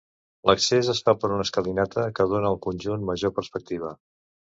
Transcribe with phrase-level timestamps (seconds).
[0.49, 3.93] L'accés es fa per una escalinata que dóna al conjunt major perspectiva.